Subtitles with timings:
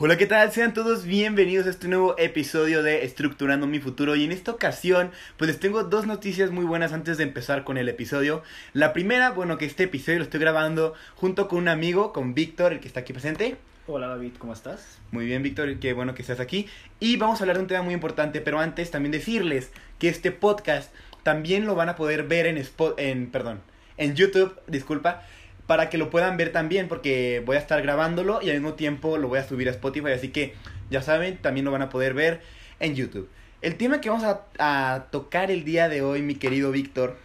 [0.00, 0.52] Hola, ¿qué tal?
[0.52, 5.10] Sean todos bienvenidos a este nuevo episodio de Estructurando mi futuro y en esta ocasión
[5.36, 8.44] pues les tengo dos noticias muy buenas antes de empezar con el episodio.
[8.74, 12.74] La primera, bueno, que este episodio lo estoy grabando junto con un amigo, con Víctor,
[12.74, 13.56] el que está aquí presente.
[13.88, 15.00] Hola David, ¿cómo estás?
[15.10, 16.68] Muy bien, Víctor, qué bueno que estás aquí.
[17.00, 20.30] Y vamos a hablar de un tema muy importante, pero antes también decirles que este
[20.30, 20.94] podcast
[21.24, 23.62] también lo van a poder ver en, Spot, en, perdón,
[23.96, 25.24] en YouTube, disculpa,
[25.68, 29.18] para que lo puedan ver también, porque voy a estar grabándolo y al mismo tiempo
[29.18, 30.54] lo voy a subir a Spotify, así que
[30.90, 32.40] ya saben, también lo van a poder ver
[32.80, 33.28] en YouTube.
[33.60, 37.18] El tema que vamos a, a tocar el día de hoy, mi querido Víctor,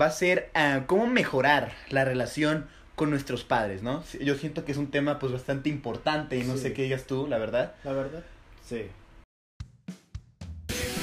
[0.00, 4.02] va a ser uh, cómo mejorar la relación con nuestros padres, ¿no?
[4.20, 6.62] Yo siento que es un tema pues bastante importante y no sí.
[6.62, 7.74] sé qué digas tú, la verdad.
[7.84, 8.24] La verdad,
[8.66, 8.86] sí.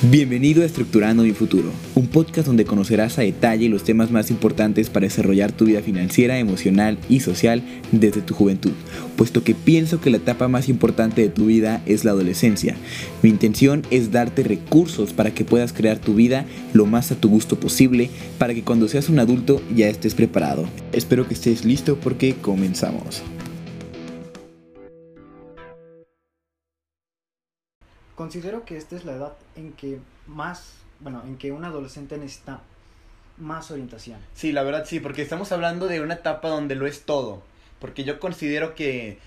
[0.02, 4.89] Bienvenido a Estructurando mi futuro, un podcast donde conocerás a detalle los temas más importantes
[4.89, 8.72] para desarrollar tu vida financiera, emocional y social desde tu juventud,
[9.17, 12.77] puesto que pienso que la etapa más importante de tu vida es la adolescencia.
[13.23, 17.27] Mi intención es darte recursos para que puedas crear tu vida lo más a tu
[17.27, 20.70] gusto posible, para que cuando seas un adulto ya estés preparado.
[20.94, 23.22] Espero que estés listo porque comenzamos.
[28.30, 32.61] Considero que esta es la edad en que más, bueno, en que un adolescente necesita
[33.38, 34.19] más orientación.
[34.36, 37.41] Sí, la verdad sí, porque estamos hablando de una etapa donde lo es todo.
[37.80, 39.17] Porque yo considero que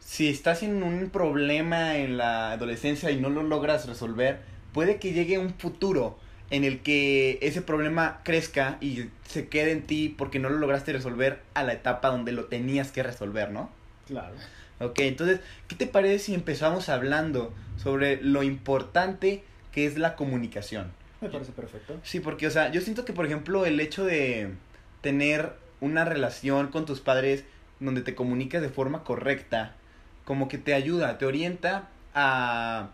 [0.00, 4.40] si estás en un problema en la adolescencia y no lo logras resolver,
[4.72, 6.18] puede que llegue un futuro
[6.50, 10.92] en el que ese problema crezca y se quede en ti porque no lo lograste
[10.92, 13.70] resolver a la etapa donde lo tenías que resolver, ¿no?
[14.08, 14.34] Claro.
[14.80, 20.92] Ok, entonces, ¿qué te parece si empezamos hablando sobre lo importante que es la comunicación?
[21.20, 21.98] Me parece perfecto.
[22.02, 24.50] Sí, porque, o sea, yo siento que, por ejemplo, el hecho de
[25.00, 27.44] tener una relación con tus padres
[27.80, 29.74] donde te comunicas de forma correcta,
[30.24, 32.90] como que te ayuda, te orienta a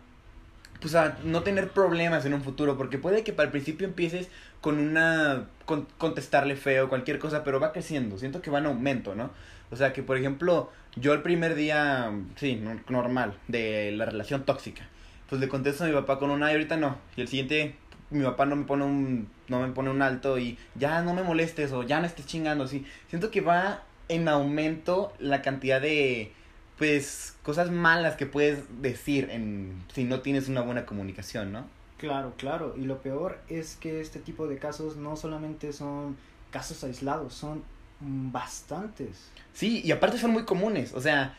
[0.81, 4.27] pues a no tener problemas en un futuro, porque puede que para el principio empieces
[4.61, 9.15] con una con, contestarle feo, cualquier cosa, pero va creciendo, siento que va en aumento,
[9.15, 9.31] ¿no?
[9.75, 14.87] O sea, que por ejemplo, yo el primer día, sí, normal, de la relación tóxica,
[15.27, 17.75] pues le contesto a mi papá con un ay, ahorita no, y el siguiente
[18.09, 21.23] mi papá no me pone un no me pone un alto y ya no me
[21.23, 22.85] molestes o ya no estés chingando, así.
[23.09, 26.31] Siento que va en aumento la cantidad de
[26.77, 31.65] pues cosas malas que puedes decir en si no tienes una buena comunicación, ¿no?
[31.97, 36.15] Claro, claro, y lo peor es que este tipo de casos no solamente son
[36.49, 39.31] casos aislados, son bastantes.
[39.53, 41.35] Sí, y aparte son muy comunes, o sea,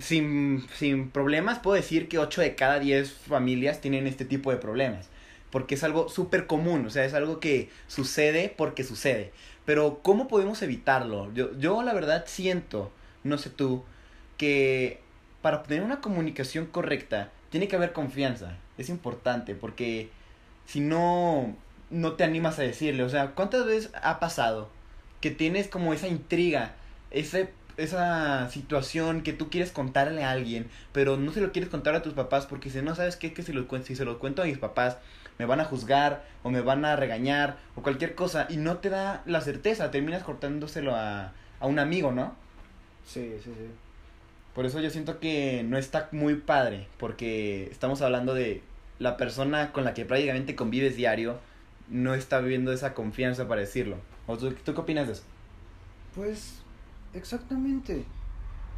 [0.00, 4.58] sin, sin problemas puedo decir que 8 de cada 10 familias tienen este tipo de
[4.58, 5.08] problemas,
[5.50, 9.32] porque es algo súper común, o sea, es algo que sucede porque sucede.
[9.64, 11.32] Pero ¿cómo podemos evitarlo?
[11.32, 12.90] Yo, yo la verdad siento,
[13.24, 13.84] no sé tú,
[14.36, 15.00] que
[15.42, 18.56] para obtener una comunicación correcta tiene que haber confianza.
[18.78, 20.08] Es importante porque
[20.66, 21.54] si no,
[21.90, 24.68] no te animas a decirle, o sea, ¿cuántas veces ha pasado
[25.20, 26.72] que tienes como esa intriga,
[27.10, 31.94] ese, esa situación que tú quieres contarle a alguien, pero no se lo quieres contar
[31.94, 34.42] a tus papás porque si no sabes qué, que si, lo, si se lo cuento
[34.42, 34.98] a mis papás,
[35.38, 38.90] me van a juzgar o me van a regañar o cualquier cosa y no te
[38.90, 42.34] da la certeza, terminas cortándoselo a, a un amigo, ¿no?
[43.06, 43.70] Sí, sí, sí.
[44.54, 48.62] Por eso yo siento que no está muy padre, porque estamos hablando de
[48.98, 51.38] la persona con la que prácticamente convives diario,
[51.90, 53.96] no está viviendo esa confianza para decirlo.
[54.26, 55.24] ¿O tú, qué opinas de eso?
[56.14, 56.62] Pues
[57.12, 58.04] exactamente.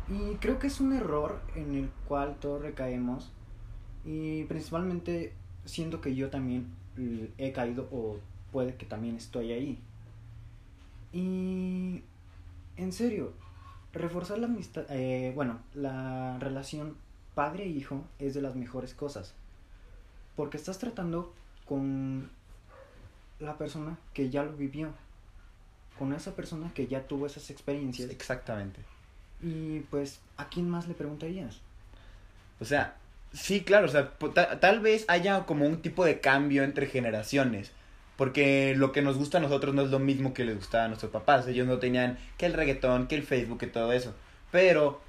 [0.09, 3.31] Y creo que es un error en el cual todos recaemos.
[4.05, 5.33] Y principalmente
[5.65, 6.67] siento que yo también
[7.39, 8.19] he caído o
[8.51, 9.79] puede que también estoy ahí.
[11.13, 12.03] Y
[12.77, 13.33] en serio,
[13.93, 16.97] reforzar la amistad, eh, bueno, la relación
[17.35, 19.35] padre-hijo es de las mejores cosas.
[20.35, 21.35] Porque estás tratando
[21.67, 22.31] con
[23.43, 24.93] la persona que ya lo vivió.
[25.99, 28.11] Con esa persona que ya tuvo esas experiencias.
[28.11, 28.81] Exactamente.
[29.43, 31.61] Y pues, ¿a quién más le preguntarías?
[32.61, 32.97] O sea,
[33.33, 34.13] sí, claro, o sea,
[34.61, 37.73] tal vez haya como un tipo de cambio entre generaciones.
[38.17, 40.89] Porque lo que nos gusta a nosotros no es lo mismo que les gustaba a
[40.89, 41.47] nuestros papás.
[41.49, 44.15] Ellos no tenían que el reggaetón, que el Facebook, que todo eso.
[44.51, 45.01] Pero,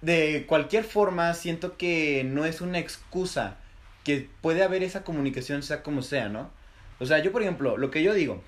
[0.00, 3.56] de cualquier forma, siento que no es una excusa.
[4.04, 6.50] Que puede haber esa comunicación, sea como sea, ¿no?
[7.00, 8.42] O sea, yo, por ejemplo, lo que yo digo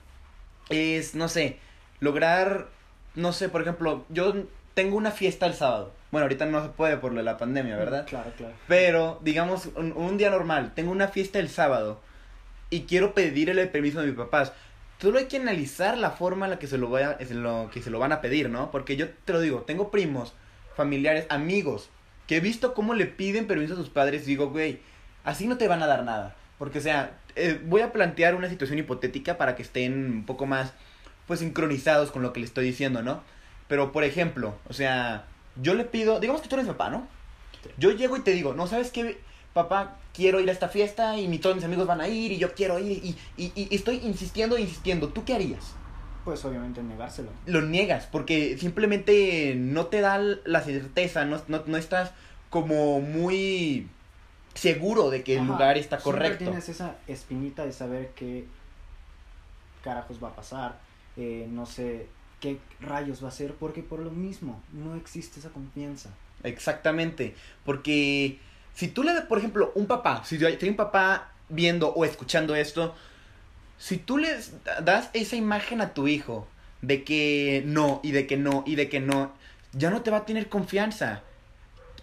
[0.69, 1.59] es, no sé,
[2.01, 2.69] lograr,
[3.15, 4.45] no sé, por ejemplo, yo
[4.75, 5.93] tengo una fiesta el sábado.
[6.11, 8.07] Bueno, ahorita no se puede por la pandemia, ¿verdad?
[8.07, 8.55] Claro, claro.
[8.69, 12.01] Pero, digamos, un, un día normal, tengo una fiesta el sábado
[12.69, 14.53] y quiero pedirle el permiso a mis papás.
[15.01, 17.83] Solo hay que analizar la forma en la que se lo, vaya, en lo que
[17.83, 18.71] se lo van a pedir, ¿no?
[18.71, 20.35] Porque yo te lo digo, tengo primos,
[20.77, 21.91] familiares, amigos,
[22.27, 24.81] que he visto cómo le piden permiso a sus padres, digo, güey,
[25.25, 26.37] así no te van a dar nada.
[26.63, 30.47] Porque, o sea, eh, voy a plantear una situación hipotética para que estén un poco
[30.47, 30.73] más,
[31.27, 33.21] pues, sincronizados con lo que le estoy diciendo, ¿no?
[33.67, 35.25] Pero, por ejemplo, o sea,
[35.61, 37.09] yo le pido, digamos que tú eres mi papá, ¿no?
[37.79, 39.19] Yo llego y te digo, no, ¿sabes qué?
[39.53, 42.39] Papá, quiero ir a esta fiesta y mi, todos mis amigos van a ir y
[42.39, 45.09] yo quiero ir y, y, y estoy insistiendo, insistiendo.
[45.09, 45.75] ¿Tú qué harías?
[46.25, 47.31] Pues obviamente negárselo.
[47.45, 52.13] Lo niegas porque simplemente no te da la certeza, no, no, no estás
[52.51, 53.89] como muy
[54.55, 56.45] seguro de que el Ajá, lugar está correcto.
[56.45, 58.47] tienes esa espinita de saber qué
[59.83, 60.79] carajos va a pasar,
[61.17, 62.07] eh, no sé
[62.41, 66.11] qué rayos va a ser, porque por lo mismo no existe esa confianza.
[66.43, 67.35] Exactamente,
[67.65, 68.39] porque
[68.75, 72.55] si tú le das, por ejemplo, un papá, si hay un papá viendo o escuchando
[72.55, 72.95] esto,
[73.79, 74.29] si tú le
[74.83, 76.47] das esa imagen a tu hijo
[76.83, 79.33] de que no, y de que no, y de que no,
[79.73, 81.23] ya no te va a tener confianza.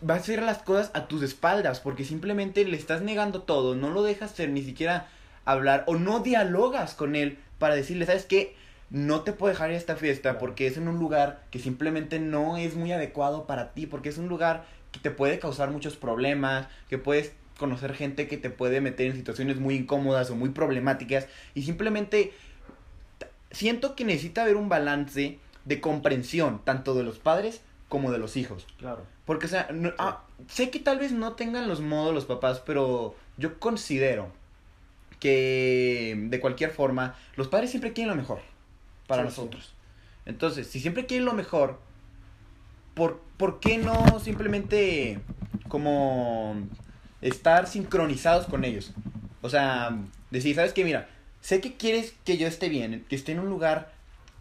[0.08, 3.90] Va a hacer las cosas a tus espaldas, porque simplemente le estás negando todo, no
[3.90, 5.08] lo dejas ser, ni siquiera
[5.46, 8.56] hablar, o no dialogas con él para decirle, ¿sabes qué?
[8.90, 12.20] No te puedo dejar ir a esta fiesta porque es en un lugar que simplemente
[12.20, 15.96] no es muy adecuado para ti, porque es un lugar que te puede causar muchos
[15.96, 20.50] problemas, que puedes conocer gente que te puede meter en situaciones muy incómodas o muy
[20.50, 22.34] problemáticas y simplemente
[23.52, 28.38] siento que necesita haber un balance de comprensión tanto de los padres como de los
[28.38, 28.66] hijos.
[28.78, 29.04] Claro.
[29.30, 32.62] Porque, o sea, no- ah, sé que tal vez no tengan los modos los papás,
[32.62, 34.34] pero yo considero
[35.20, 38.42] que de cualquier forma los padres siempre quieren lo mejor
[39.08, 39.50] para Sí, sí.
[39.50, 39.78] nosotros.
[40.26, 41.82] Entonces, si siempre quieren lo mejor,
[42.94, 45.28] ¿por, ¿por qué no simplemente
[45.68, 46.70] como
[47.22, 48.98] estar sincronizados con ellos?
[49.42, 50.84] O sea, decir, ¿sabes qué?
[50.84, 51.10] Mira,
[51.40, 53.94] sé que quieres que yo esté bien, que esté en un lugar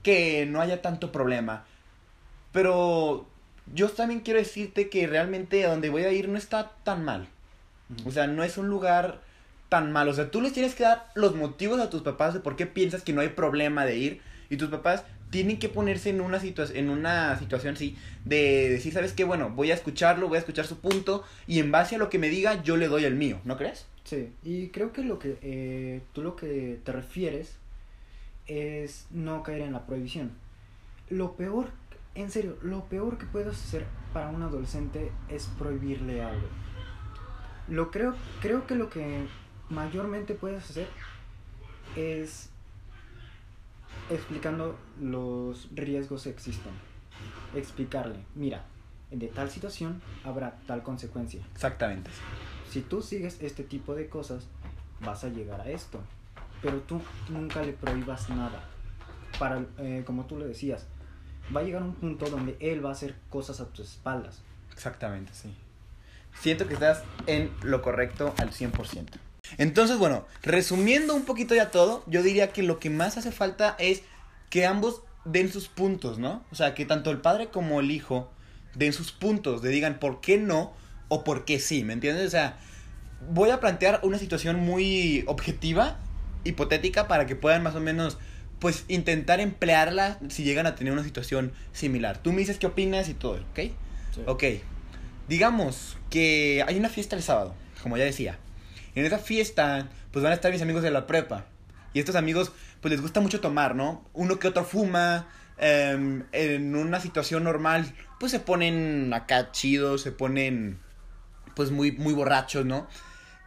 [0.02, 1.67] que no haya tanto problema,
[2.52, 3.28] pero
[3.75, 7.29] yo también quiero decirte que realmente a donde voy a ir no está tan mal.
[8.05, 9.20] O sea, no es un lugar
[9.69, 10.09] tan mal.
[10.09, 12.67] O sea, tú les tienes que dar los motivos a tus papás de por qué
[12.67, 14.20] piensas que no hay problema de ir.
[14.50, 18.93] Y tus papás tienen que ponerse en una, situa en una situación así de decir,
[18.93, 19.25] ¿sabes qué?
[19.25, 22.19] Bueno, voy a escucharlo, voy a escuchar su punto y en base a lo que
[22.19, 23.87] me diga yo le doy el mío, ¿no crees?
[24.05, 27.56] Sí, y creo que lo que eh, tú lo que te refieres
[28.47, 30.32] es no caer en la prohibición.
[31.11, 31.71] Lo peor,
[32.15, 36.47] en serio, lo peor que puedes hacer para un adolescente es prohibirle algo.
[37.69, 39.27] Lo creo, creo que lo que
[39.69, 40.89] mayormente puedes hacer
[41.97, 42.51] es
[44.11, 46.73] explicando los riesgos que existen.
[47.55, 48.65] Explicarle, mira,
[49.11, 52.11] de tal situación habrá tal consecuencia Exactamente.
[52.69, 54.47] si tú sigues este tipo de cosas,
[55.01, 56.01] vas a llegar a esto.
[56.61, 58.65] Pero tú nunca le prohíbas nada.
[59.39, 60.87] Para, eh, como tú le decías,
[61.55, 64.43] va a llegar un punto donde él va a hacer cosas a tus espaldas.
[64.73, 65.55] Exactamente, sí.
[66.41, 69.06] Siento que estás en lo correcto al 100%.
[69.56, 73.77] Entonces, bueno, resumiendo un poquito ya todo, yo diría que lo que más hace falta
[73.79, 74.03] es
[74.50, 76.45] que ambos den sus puntos, ¿no?
[76.53, 78.31] O sea, que tanto el padre como el hijo
[78.75, 80.73] den sus puntos, de digan por qué no
[81.09, 82.27] o por qué sí, ¿me entiendes?
[82.27, 82.59] O sea,
[83.31, 85.99] voy a plantear una situación muy objetiva,
[86.45, 88.19] hipotética, para que puedan más o menos,
[88.59, 92.19] pues, intentar emplearla si llegan a tener una situación similar.
[92.19, 93.61] Tú me dices qué opinas y todo, ¿ok?
[94.27, 94.45] Ok,
[95.29, 98.38] digamos que hay una fiesta el sábado, como ya decía.
[98.95, 101.47] En esa fiesta, pues van a estar mis amigos de la prepa.
[101.93, 104.05] Y estos amigos, pues les gusta mucho tomar, ¿no?
[104.12, 105.29] Uno que otro fuma.
[105.61, 110.79] em, en una situación normal, pues se ponen acá chidos, se ponen,
[111.57, 112.87] pues muy, muy borrachos, ¿no?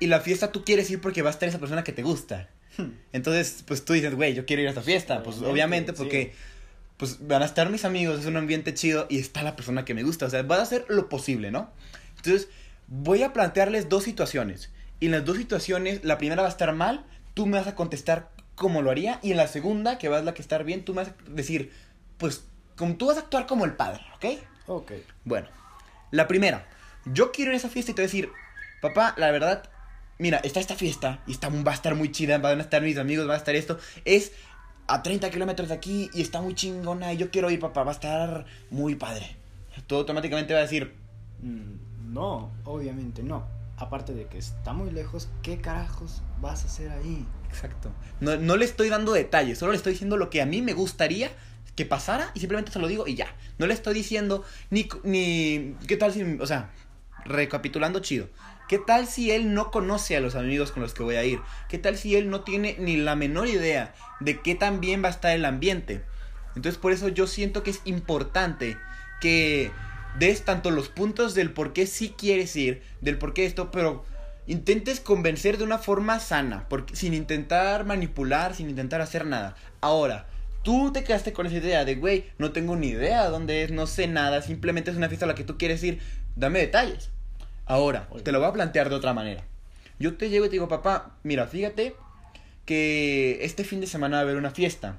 [0.01, 2.49] Y la fiesta tú quieres ir porque va a estar esa persona que te gusta.
[3.13, 5.23] Entonces, pues tú dices, güey, yo quiero ir a esta fiesta.
[5.23, 5.97] Pues Obviamente, obviamente, sí.
[5.97, 6.33] porque
[6.97, 9.95] pues van a estar mis amigos, es un ambiente chido y está la persona que
[9.95, 10.27] me gusta.
[10.27, 11.71] O sea, vas a hacer lo posible, ¿no?
[12.17, 12.47] Entonces,
[12.87, 14.69] voy a plantearles dos situaciones.
[14.99, 17.73] Y en las dos situaciones, la primera va a estar mal, tú me vas a
[17.73, 19.19] contestar como lo haría.
[19.23, 21.15] Y en la segunda, que va a la que estar bien, tú me vas a
[21.31, 21.71] decir,
[22.19, 22.43] pues,
[22.75, 24.25] como tú vas a actuar como el padre, ¿ok?
[24.67, 24.91] Ok.
[25.25, 25.47] Bueno,
[26.11, 26.67] la primera,
[27.05, 28.29] yo quiero ir a esa fiesta y te voy a decir,
[28.79, 29.63] papá, la verdad,
[30.21, 32.97] mira, está esta fiesta y está, va a estar muy chida, van a estar mis
[32.97, 34.31] amigos, va a estar esto, es
[34.87, 37.91] a 30 kilómetros de aquí y está muy chingona y yo quiero ir, papá, va
[37.91, 39.35] a estar muy padre.
[39.87, 40.95] Tú automáticamente vas a decir,
[41.41, 43.45] Mm, No, obviamente no.
[43.77, 47.25] Aparte de que está muy lejos, ¿qué carajos vas a hacer ahí?
[47.49, 47.89] exacto,
[48.21, 50.73] no, no le estoy dando detalles, solo le estoy diciendo lo que a mí me
[50.73, 51.31] gustaría
[51.75, 53.27] que pasara y simplemente se lo digo y ya.
[53.57, 56.69] No le estoy diciendo ni, ni, ¿qué tal si, o sea,
[57.25, 58.27] recapitulando chido.
[58.71, 61.41] ¿Qué tal si él no conoce a los amigos con los que voy a ir?
[61.67, 65.09] ¿Qué tal si él no tiene ni la menor idea de qué tan bien va
[65.09, 66.05] a estar el ambiente?
[66.55, 68.77] Entonces por eso yo siento que es importante
[69.19, 69.71] que
[70.17, 74.05] des tanto los puntos del por qué sí quieres ir, del por qué esto, pero
[74.47, 79.57] intentes convencer de una forma sana, sin intentar manipular, sin intentar hacer nada.
[79.81, 80.27] Ahora,
[80.63, 83.85] tú te quedaste con esa idea de, güey, no tengo ni idea dónde es, no
[83.85, 85.99] sé nada, simplemente es una fiesta a la que tú quieres ir,
[86.37, 87.11] dame detalles.
[87.65, 89.43] Ahora, te lo voy a plantear de otra manera.
[89.99, 91.95] Yo te llego y te digo, papá, mira, fíjate
[92.65, 94.97] que este fin de semana va a haber una fiesta.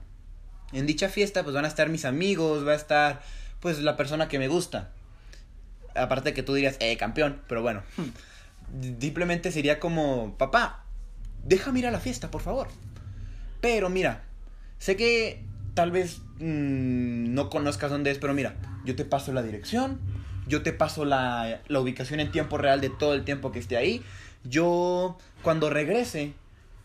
[0.72, 3.22] En dicha fiesta, pues van a estar mis amigos, va a estar,
[3.60, 4.92] pues, la persona que me gusta.
[5.94, 7.82] Aparte que tú dirías, eh, campeón, pero bueno.
[9.00, 10.84] Simplemente sería como, papá,
[11.44, 12.68] déjame ir a la fiesta, por favor.
[13.60, 14.24] Pero mira,
[14.78, 19.42] sé que tal vez mmm, no conozcas dónde es, pero mira, yo te paso la
[19.42, 20.00] dirección,
[20.52, 23.78] yo te paso la, la ubicación en tiempo real de todo el tiempo que esté
[23.78, 24.02] ahí.
[24.44, 26.34] Yo, cuando regrese,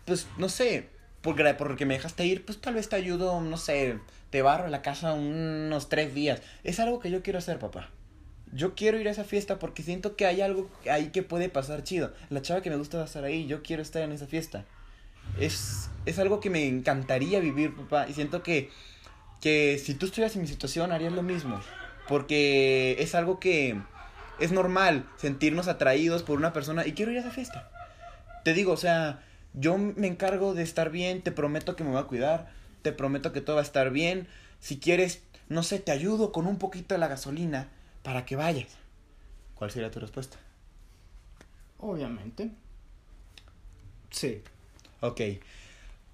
[0.06, 0.88] pues no sé,
[1.22, 4.82] porque, porque me dejaste ir, pues tal vez te ayudo, no sé, te barro la
[4.82, 6.42] casa unos tres días.
[6.64, 7.90] Es algo que yo quiero hacer, papá.
[8.54, 11.84] Yo quiero ir a esa fiesta porque siento que hay algo ahí que puede pasar
[11.84, 12.14] chido.
[12.30, 14.64] La chava que me gusta a estar ahí, yo quiero estar en esa fiesta.
[15.38, 18.08] Es, es algo que me encantaría vivir, papá.
[18.08, 18.70] Y siento que,
[19.42, 21.60] que si tú estuvieras en mi situación harías lo mismo.
[22.08, 23.80] Porque es algo que
[24.40, 27.70] es normal sentirnos atraídos por una persona y quiero ir a esa fiesta.
[28.44, 29.24] Te digo, o sea,
[29.54, 33.34] yo me encargo de estar bien, te prometo que me voy a cuidar, te prometo
[33.34, 34.28] que todo va a estar bien.
[34.60, 37.70] Si quieres, no sé, te ayudo con un poquito de la gasolina
[38.04, 38.78] para que vayas.
[39.56, 40.38] ¿Cuál sería tu respuesta?
[41.80, 42.52] Obviamente.
[44.12, 44.42] Sí.
[45.02, 45.22] Ok.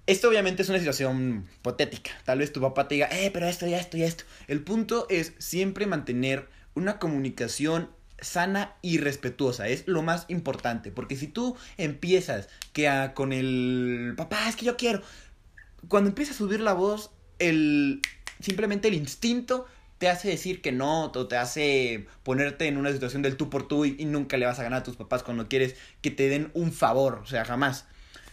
[0.06, 2.12] Esto obviamente es una situación hipotética.
[2.26, 4.26] Tal vez tu papá te diga, eh, pero esto y esto y esto.
[4.48, 9.70] El punto es siempre mantener una comunicación sana y respetuosa.
[9.70, 10.92] Es lo más importante.
[10.92, 15.02] Porque si tú empiezas que a, con el papá, es que yo quiero.
[15.88, 18.02] Cuando empiezas a subir la voz, el
[18.42, 19.68] simplemente el instinto
[20.00, 23.70] te hace decir que no, o te hace ponerte en una situación del tú por
[23.70, 26.28] tú y, y, nunca le vas a ganar a tus papás cuando quieres que te
[26.28, 27.86] den un favor, o sea, jamás.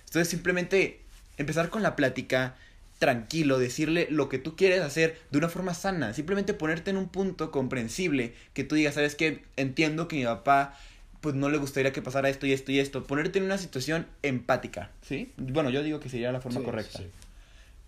[0.06, 0.99] Entonces simplemente
[1.40, 2.54] empezar con la plática
[2.98, 7.08] tranquilo, decirle lo que tú quieres hacer de una forma sana, simplemente ponerte en un
[7.08, 10.78] punto comprensible, que tú digas, sabes que entiendo que mi papá
[11.22, 14.06] pues no le gustaría que pasara esto y esto y esto, ponerte en una situación
[14.22, 15.32] empática, ¿sí?
[15.38, 16.98] Bueno, yo digo que sería la forma sí, correcta.
[16.98, 17.06] Sí.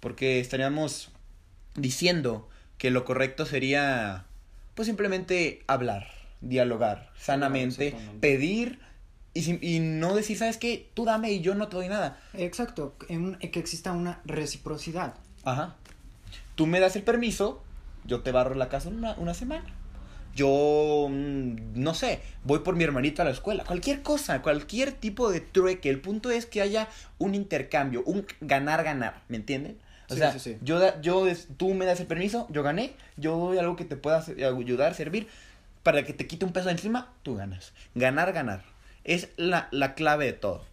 [0.00, 1.10] Porque estaríamos
[1.74, 4.24] diciendo que lo correcto sería
[4.74, 6.08] pues simplemente hablar,
[6.40, 8.80] dialogar sanamente, pedir
[9.34, 10.90] y, y, no decir, ¿sabes qué?
[10.94, 12.20] Tú dame y yo no te doy nada.
[12.34, 15.14] Exacto, en, que exista una reciprocidad.
[15.44, 15.76] Ajá.
[16.54, 17.62] Tú me das el permiso,
[18.04, 19.64] yo te barro la casa una, una semana.
[20.34, 23.64] Yo, mmm, no sé, voy por mi hermanito a la escuela.
[23.64, 25.90] Cualquier cosa, cualquier tipo de trueque.
[25.90, 29.78] El punto es que haya un intercambio, un ganar-ganar, ¿me entienden?
[30.08, 30.58] O Sí, sea, sí, sí.
[30.62, 34.18] yo, yo, tú me das el permiso, yo gané, yo doy algo que te pueda
[34.18, 35.28] ayudar, servir,
[35.82, 37.72] para que te quite un peso de encima, tú ganas.
[37.94, 38.62] Ganar, ganar.
[39.04, 40.64] Es la, la clave de todo.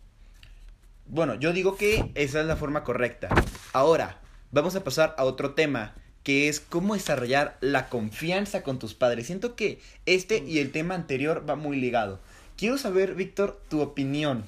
[1.07, 3.29] Bueno, yo digo que esa es la forma correcta.
[3.73, 4.19] Ahora,
[4.51, 9.25] vamos a pasar a otro tema, que es cómo desarrollar la confianza con tus padres.
[9.25, 12.19] Siento que este y el tema anterior va muy ligado.
[12.57, 14.45] Quiero saber, Víctor, tu opinión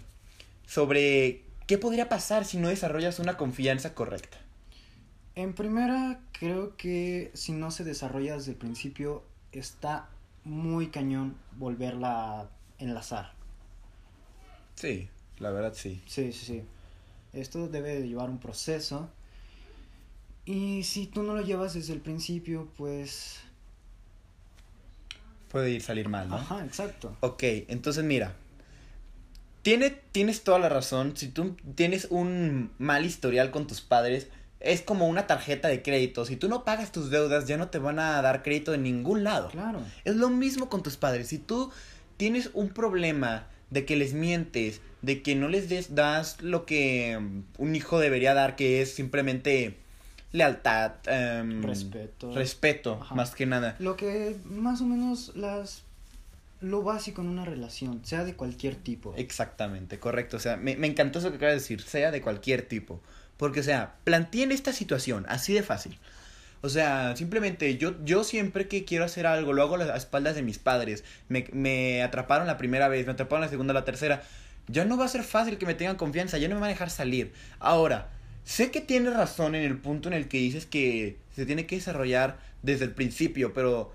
[0.67, 4.37] sobre qué podría pasar si no desarrollas una confianza correcta.
[5.33, 10.09] En primera, creo que si no se desarrolla desde el principio, está
[10.43, 13.40] muy cañón volverla a enlazar.
[14.81, 15.07] Sí,
[15.37, 16.01] la verdad sí.
[16.07, 16.63] Sí, sí, sí.
[17.33, 19.11] Esto debe de llevar un proceso.
[20.43, 23.41] Y si tú no lo llevas desde el principio, pues...
[25.49, 26.37] Puede ir salir mal, ¿no?
[26.37, 27.15] Ajá, exacto.
[27.19, 28.33] Ok, entonces mira.
[29.61, 31.15] Tiene, tienes toda la razón.
[31.15, 36.25] Si tú tienes un mal historial con tus padres, es como una tarjeta de crédito.
[36.25, 39.23] Si tú no pagas tus deudas, ya no te van a dar crédito en ningún
[39.23, 39.49] lado.
[39.49, 39.83] Claro.
[40.05, 41.27] Es lo mismo con tus padres.
[41.27, 41.71] Si tú
[42.17, 47.15] tienes un problema de que les mientes, de que no les des, das lo que
[47.17, 49.77] um, un hijo debería dar, que es simplemente
[50.31, 52.31] lealtad, em, Respeto.
[52.33, 53.15] respeto, Ajá.
[53.15, 53.75] más que nada.
[53.79, 55.83] Lo que más o menos las...
[56.61, 59.15] Lo básico en una relación, sea de cualquier tipo.
[59.17, 60.37] Exactamente, correcto.
[60.37, 63.01] O sea, me, me encantó eso que acabas de decir, sea de cualquier tipo.
[63.37, 65.97] Porque, o sea, planteen esta situación, así de fácil.
[66.61, 70.35] O sea, simplemente yo, yo siempre que quiero hacer algo, lo hago a las espaldas
[70.35, 71.03] de mis padres.
[71.27, 74.23] Me, me atraparon la primera vez, me atraparon la segunda, la tercera.
[74.67, 76.73] Ya no va a ser fácil que me tengan confianza, ya no me van a
[76.73, 77.33] dejar salir.
[77.59, 78.09] Ahora,
[78.43, 81.75] sé que tienes razón en el punto en el que dices que se tiene que
[81.75, 83.91] desarrollar desde el principio, pero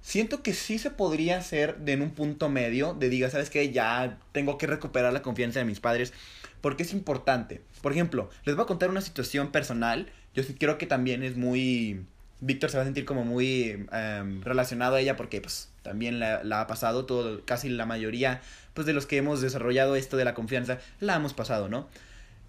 [0.00, 3.72] siento que sí se podría hacer en un punto medio, de diga, ¿sabes qué?
[3.72, 6.12] Ya tengo que recuperar la confianza de mis padres,
[6.60, 7.62] porque es importante.
[7.82, 11.36] Por ejemplo, les voy a contar una situación personal, yo sí creo que también es
[11.36, 12.04] muy
[12.40, 16.44] Víctor se va a sentir como muy em, relacionado a ella porque pues también la,
[16.44, 18.42] la, ha pasado, todo, casi la mayoría
[18.74, 21.88] pues de los que hemos desarrollado esto de la confianza, la hemos pasado, ¿no?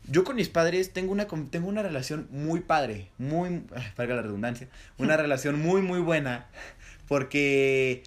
[0.07, 3.63] Yo con mis padres tengo una, tengo una relación muy padre, muy,
[3.97, 6.47] valga la redundancia, una relación muy, muy buena,
[7.07, 8.03] porque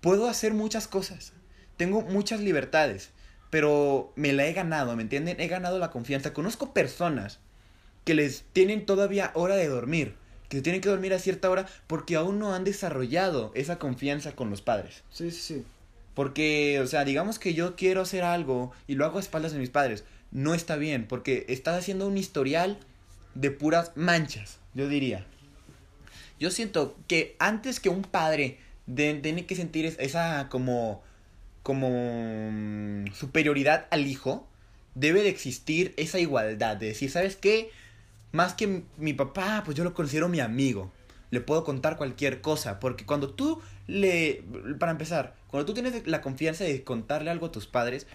[0.00, 1.32] puedo hacer muchas cosas,
[1.76, 3.10] tengo muchas libertades,
[3.50, 5.40] pero me la he ganado, ¿me entienden?
[5.40, 6.32] He ganado la confianza.
[6.32, 7.38] Conozco personas
[8.06, 10.14] que les tienen todavía hora de dormir,
[10.48, 14.48] que tienen que dormir a cierta hora porque aún no han desarrollado esa confianza con
[14.48, 15.02] los padres.
[15.10, 15.64] Sí, sí, sí.
[16.14, 19.58] Porque, o sea, digamos que yo quiero hacer algo y lo hago a espaldas de
[19.58, 20.04] mis padres.
[20.30, 22.78] No está bien, porque estás haciendo un historial
[23.34, 25.26] de puras manchas, yo diría.
[26.38, 31.02] Yo siento que antes que un padre tiene que sentir esa como
[31.64, 31.90] como
[32.52, 34.46] mm, superioridad al hijo,
[34.94, 37.70] debe de existir esa igualdad, de decir, ¿sabes qué?
[38.36, 40.92] Más que mi papá, pues yo lo considero mi amigo.
[41.30, 44.44] Le puedo contar cualquier cosa, porque cuando tú le,
[44.78, 48.06] para empezar, cuando tú tienes la confianza de contarle algo a tus padres,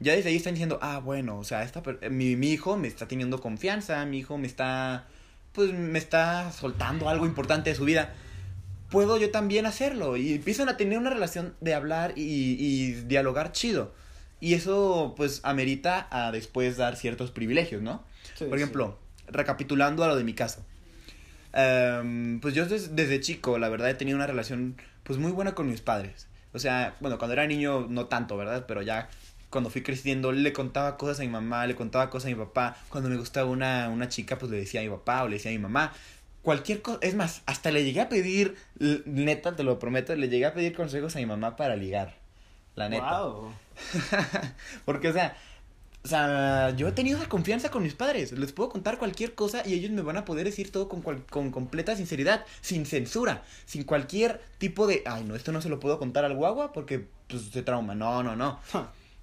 [0.00, 3.06] ya desde ahí están diciendo, ah, bueno, o sea, esta, mi, mi hijo me está
[3.06, 5.06] teniendo confianza, mi hijo me está,
[5.52, 8.12] pues me está soltando algo importante de su vida
[8.92, 10.16] puedo yo también hacerlo.
[10.16, 13.92] Y empiezan a tener una relación de hablar y, dialogar chido.
[14.38, 18.04] Y eso, pues, amerita a después dar ciertos privilegios, ¿no?
[18.38, 18.98] Por ejemplo,
[19.28, 20.64] recapitulando a lo de mi caso.
[21.52, 25.68] Em, pues yo desde, chico, la verdad, he tenido una relación, pues, muy buena con
[25.68, 26.28] mis padres.
[26.52, 28.64] O sea, bueno, cuando era niño no tanto, ¿verdad?
[28.66, 29.08] Pero ya
[29.48, 32.76] cuando fui creciendo le contaba cosas a mi mamá, le contaba cosas a mi papá.
[32.88, 35.50] Cuando me gustaba una, una chica, pues le decía a mi papá o le decía
[35.50, 35.92] a mi mamá
[36.42, 36.98] cualquier cosa.
[37.02, 38.56] Es más, hasta le llegué a pedir,
[39.06, 42.14] neta, te lo prometo, le llegué a pedir consejos a mi mamá para ligar.
[42.74, 43.22] La neta.
[44.84, 45.36] Porque, o sea,
[46.04, 48.32] o sea, yo he tenido esa confianza con mis padres.
[48.32, 51.50] Les puedo contar cualquier cosa y ellos me van a poder decir todo con, con
[51.52, 55.98] completa sinceridad, sin censura, sin cualquier tipo de, ay, no, esto no se lo puedo
[55.98, 57.94] contar al guagua porque, pues, se trauma.
[57.94, 58.58] No, no, no.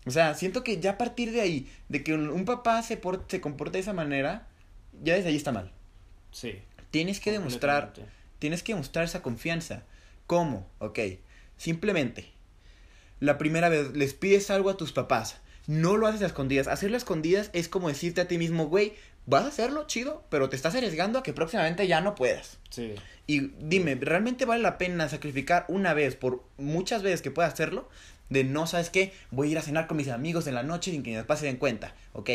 [0.06, 2.96] O sea, siento que ya a partir de ahí, de que un, un papá se,
[2.96, 4.48] por, se comporta de esa manera,
[5.04, 5.72] ya desde ahí está mal.
[6.32, 6.62] Sí.
[6.92, 7.94] Tienes que demostrar,
[8.40, 9.84] tienes que demostrar esa confianza.
[10.28, 10.68] ¿Cómo?
[10.80, 11.00] Ok,
[11.58, 12.32] simplemente,
[13.20, 16.68] la primera vez les pides algo a tus papás, no lo haces a escondidas.
[16.68, 18.94] Hacerlo a escondidas es como decirte a ti mismo, güey,
[19.28, 22.58] vas a hacerlo, chido, pero te estás arriesgando a que próximamente ya no puedas.
[22.72, 22.96] Sí.
[23.28, 27.88] Y dime, ¿realmente vale la pena sacrificar una vez por muchas veces que puedas hacerlo?
[28.30, 29.14] De no, ¿sabes qué?
[29.30, 31.42] Voy a ir a cenar con mis amigos en la noche sin que mis papás
[31.42, 31.94] se den cuenta.
[32.14, 32.32] Ok,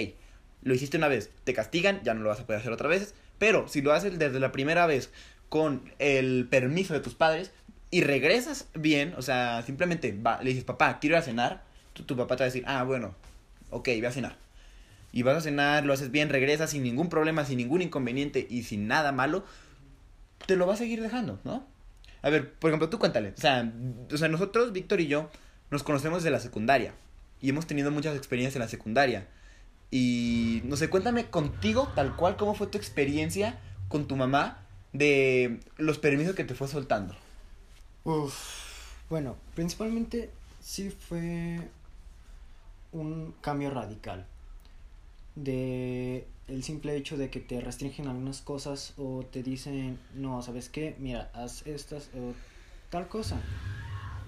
[0.62, 3.16] lo hiciste una vez, te castigan, ya no lo vas a poder hacer otra vez.
[3.40, 5.10] Pero si lo haces desde la primera vez
[5.48, 7.50] con el permiso de tus padres
[7.90, 11.64] y regresas bien, o sea, simplemente va, le dices, papá, quiero ir a cenar,
[12.02, 13.14] tu, papá te va a decir, ah, bueno,
[13.74, 14.36] ok, voy a cenar.
[15.12, 18.64] Y vas a cenar, lo haces bien, regresas sin ningún problema, sin ningún inconveniente y
[18.64, 19.44] sin nada malo,
[20.46, 21.66] te lo va a seguir dejando, ¿no?
[22.22, 23.34] A ver, por ejemplo, tú cuéntale.
[23.36, 23.70] O sea,
[24.12, 25.30] o sea, nosotros, Víctor y yo,
[25.70, 26.94] nos conocemos desde la secundaria.
[27.40, 29.28] Y hemos tenido muchas experiencias en la secundaria.
[29.90, 33.58] Y no sé, cuéntame contigo, tal cual, cómo fue tu experiencia
[33.88, 37.14] con tu mamá de los permisos que te fue soltando.
[38.04, 38.34] Uf,
[39.10, 41.60] bueno, principalmente sí fue
[42.94, 44.26] un cambio radical.
[45.34, 50.68] De el simple hecho de que te restringen algunas cosas o te dicen, no, ¿sabes
[50.68, 50.94] qué?
[50.98, 52.32] Mira, haz estas o
[52.90, 53.40] tal cosa.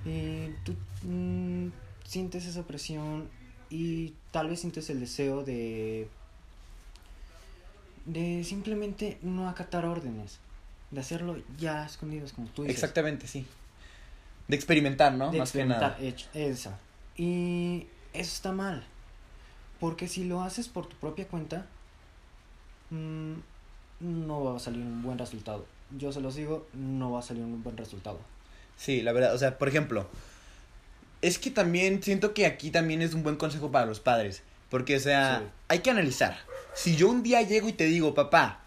[0.05, 1.69] Y tú mm,
[2.05, 3.29] sientes esa presión
[3.71, 6.09] y tal vez sientes el deseo de
[8.05, 10.39] de simplemente no acatar órdenes,
[10.93, 12.77] de hacerlo ya escondidos como tú dices.
[12.77, 13.45] Exactamente, sí.
[14.47, 15.33] De experimentar, ¿no?
[15.33, 16.17] De Más experimentar, que nada.
[16.35, 16.79] Esa.
[17.17, 18.85] Y eso está mal.
[19.81, 21.67] Porque si lo haces por tu propia cuenta,
[22.91, 23.35] mm,
[24.01, 25.67] no va a salir un buen resultado.
[25.97, 28.19] Yo se los digo, no va a salir un buen resultado.
[28.77, 30.09] Sí, la verdad, o sea, por ejemplo,
[31.23, 34.43] es que también siento que aquí también es un buen consejo para los padres.
[34.71, 36.37] Porque, o sea, hay que analizar.
[36.75, 38.61] Si yo un día llego y te digo, papá,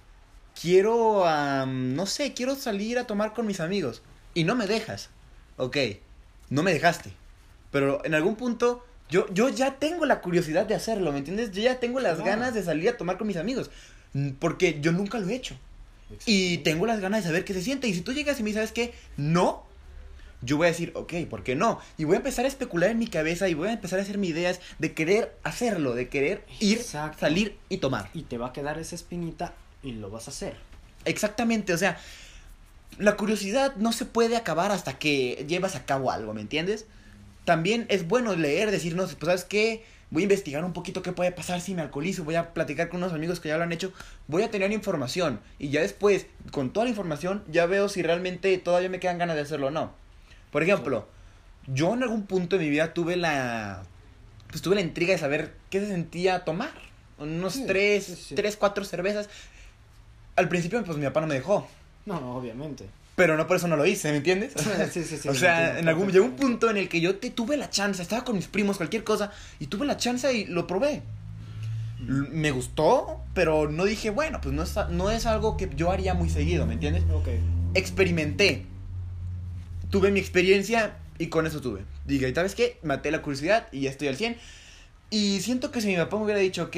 [0.60, 1.26] quiero,
[1.68, 4.02] no sé, quiero salir a tomar con mis amigos.
[4.34, 5.10] Y no me dejas.
[5.58, 5.78] Ok,
[6.50, 7.14] no me dejaste.
[7.72, 11.52] Pero en algún punto, yo, yo ya tengo la curiosidad de hacerlo, ¿me entiendes?
[11.52, 13.72] Yo ya tengo las ganas de salir a tomar con mis amigos.
[14.40, 15.56] Porque yo nunca lo he hecho.
[16.26, 17.88] Y tengo las ganas de saber qué se siente.
[17.88, 18.94] Y si tú llegas y me dices, ¿sabes qué?
[19.18, 19.64] No,
[20.42, 21.80] yo voy a decir, ok, ¿por qué no?
[21.98, 24.18] Y voy a empezar a especular en mi cabeza y voy a empezar a hacer
[24.18, 28.10] mis ideas de querer hacerlo, de querer ir, salir y tomar.
[28.14, 30.56] Y te va a quedar esa espinita y lo vas a hacer.
[31.06, 32.00] Exactamente, o sea,
[32.98, 36.86] la curiosidad no se puede acabar hasta que llevas a cabo algo, ¿me entiendes?
[37.50, 41.32] También es bueno leer, decirnos, pues sabes qué, voy a investigar un poquito qué puede
[41.32, 43.92] pasar si me alcoholizo, voy a platicar con unos amigos que ya lo han hecho,
[44.28, 48.56] voy a tener información y ya después, con toda la información, ya veo si realmente
[48.60, 49.94] todavía me quedan ganas de hacerlo o no.
[50.52, 51.08] Por ejemplo,
[51.66, 53.82] yo en algún punto de mi vida tuve la,
[54.52, 56.74] pues tuve la intriga de saber qué se sentía tomar.
[57.18, 59.28] Unos Sí, tres, sí, tres, cuatro cervezas.
[60.36, 61.68] Al principio, pues mi papá no me dejó.
[62.06, 62.86] No, no, obviamente.
[63.20, 64.54] Pero no por eso no lo hice, ¿me entiendes?
[64.56, 67.18] Sí, sí, sí, o sea, entiendo en algún llegó un punto en el que yo
[67.18, 70.46] te tuve la chance, estaba con mis primos, cualquier cosa, y tuve la chance y
[70.46, 71.02] lo probé.
[72.00, 76.14] Me gustó, pero no dije, bueno, pues no es, no es algo que yo haría
[76.14, 77.04] muy seguido, ¿me entiendes?
[77.14, 77.28] Ok.
[77.74, 78.66] Experimenté.
[79.90, 81.82] Tuve mi experiencia y con eso tuve.
[82.06, 82.80] Dije, ¿sabes qué?
[82.84, 84.38] Maté la curiosidad y ya estoy al 100.
[85.10, 86.78] Y siento que si mi papá me hubiera dicho, ok,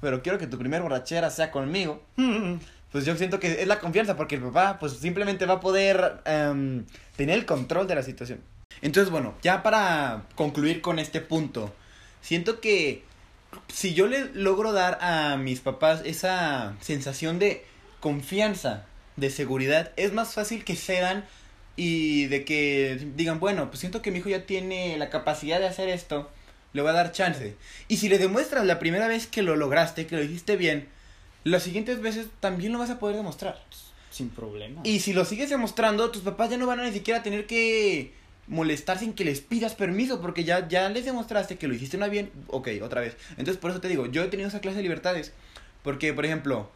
[0.00, 2.00] pero quiero que tu primer borrachera sea conmigo,
[2.92, 6.20] pues yo siento que es la confianza, porque el papá, pues simplemente va a poder
[6.24, 8.40] em, tener el control de la situación.
[8.80, 11.74] Entonces, bueno, ya para concluir con este punto,
[12.22, 13.02] siento que
[13.68, 17.64] si yo le logro dar a mis papás esa sensación de
[18.00, 21.24] confianza, de seguridad, es más fácil que cedan
[21.76, 25.66] y de que digan, bueno, pues siento que mi hijo ya tiene la capacidad de
[25.66, 26.30] hacer esto,
[26.72, 27.56] le voy a dar chance.
[27.88, 30.88] Y si le demuestras la primera vez que lo lograste, que lo hiciste bien,
[31.44, 33.62] las siguientes veces también lo vas a poder demostrar.
[34.10, 34.80] Sin problema.
[34.84, 38.12] Y si lo sigues demostrando, tus papás ya no van a ni siquiera tener que
[38.46, 42.08] molestarse en que les pidas permiso, porque ya, ya les demostraste que lo hiciste una
[42.08, 43.16] bien, ok, otra vez.
[43.32, 45.32] Entonces, por eso te digo, yo he tenido esa clase de libertades.
[45.82, 46.70] Porque, por ejemplo,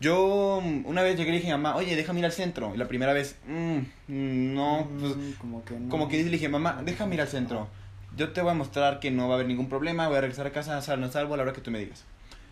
[0.00, 2.72] yo una vez llegué y le dije a mamá, oye, déjame ir al centro.
[2.74, 5.88] Y la primera vez, "Mm, no, pues, Mm, como que no.
[5.88, 7.68] como que le dije, mamá, déjame ir al centro.
[8.16, 10.46] Yo te voy a mostrar que no va a haber ningún problema, voy a regresar
[10.46, 12.04] a casa sano salvo a la hora que tú me digas.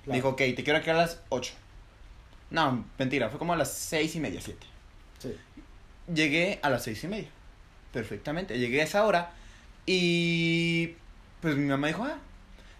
[0.08, 0.16] Claro.
[0.16, 1.52] Dijo, ok, te quiero aquí a las 8.
[2.50, 4.58] No, mentira, fue como a las seis y media, 7.
[5.18, 5.34] Sí.
[6.12, 7.28] Llegué a las seis y media.
[7.92, 8.58] Perfectamente.
[8.58, 9.32] Llegué a esa hora
[9.84, 10.94] y
[11.42, 12.18] pues mi mamá dijo, ah.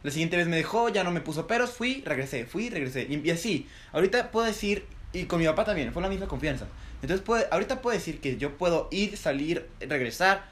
[0.02, 3.06] La siguiente vez me dejó, ya no me puso peros, fui, regresé, fui, regresé.
[3.10, 6.66] Y, y así, ahorita puedo decir, y con mi papá también, fue la misma confianza.
[7.02, 10.48] Entonces, puede, ahorita puedo decir que yo puedo ir, salir, regresar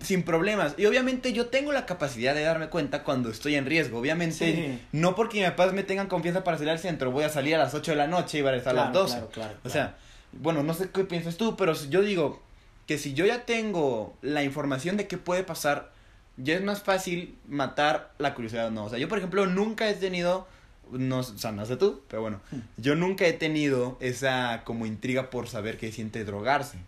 [0.00, 0.74] sin problemas.
[0.76, 3.98] Y obviamente yo tengo la capacidad de darme cuenta cuando estoy en riesgo.
[3.98, 4.78] Obviamente, Sí.
[4.92, 7.58] no porque mis papás me tengan confianza para salir al centro, voy a salir a
[7.58, 9.14] las 8 de la noche y voy a regresar a las Claro, 12.
[9.14, 9.96] claro, claro, O sea,
[10.32, 12.42] bueno, no sé qué piensas tú, pero yo digo
[12.86, 15.92] que si yo ya tengo la información de qué puede pasar,
[16.36, 18.84] ya es más fácil matar la curiosidad o no.
[18.86, 20.48] O sea, yo, por ejemplo, nunca he tenido,
[20.90, 22.58] no, o sea, no sé tú, pero bueno, Hmm.
[22.76, 26.78] yo nunca he tenido esa como intriga por saber qué siente drogarse.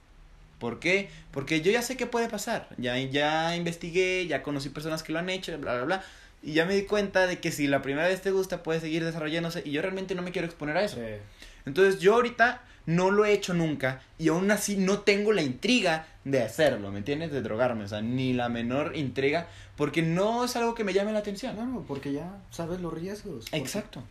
[0.59, 1.11] ¿Por qué?
[1.33, 2.69] Porque yo ya sé qué puede pasar.
[2.79, 6.05] Ya, ya investigué, ya conocí personas que lo han hecho, bla, bla, bla.
[6.43, 9.05] Y ya me di cuenta de que si la primera vez te gusta, puede seguir
[9.05, 9.63] desarrollándose.
[9.65, 10.97] Y yo realmente no me quiero exponer a eso.
[10.97, 11.21] Sí.
[11.67, 16.07] Entonces yo ahorita no lo he hecho nunca y aún así no tengo la intriga
[16.25, 17.33] de hacerlo, ¿me entiendes?
[17.33, 21.13] De drogarme, o sea, ni la menor intriga, porque no es algo que me llame
[21.13, 21.55] la atención.
[21.55, 23.47] Claro, porque ya sabes los riesgos.
[23.51, 24.05] Exacto.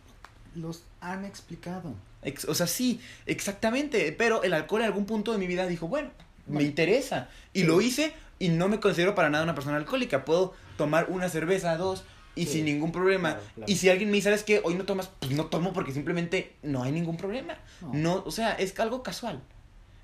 [0.54, 1.94] Los han explicado.
[2.22, 5.88] Ex- o sea, sí, exactamente, pero el alcohol en algún punto de mi vida dijo,
[5.88, 6.10] bueno,
[6.46, 7.28] me interesa.
[7.52, 7.66] Y Sí.
[7.66, 10.24] lo hice y no me considero para nada una persona alcohólica.
[10.24, 12.04] Puedo tomar una cerveza, dos,
[12.34, 12.52] y Sí.
[12.54, 13.30] sin ningún problema.
[13.34, 13.72] Claro, claro.
[13.72, 14.60] Y si alguien me dice, ¿sabes qué?
[14.62, 17.56] Hoy no tomas, pues no tomo porque simplemente no hay ningún problema.
[17.80, 17.94] No.
[17.94, 19.40] No, o sea, es algo casual.